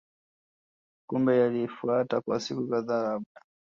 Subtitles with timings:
[1.09, 3.41] Kumbe yalifuata kwa siku kadhaa labda